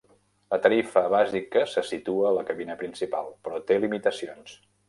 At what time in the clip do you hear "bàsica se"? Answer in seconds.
1.15-1.83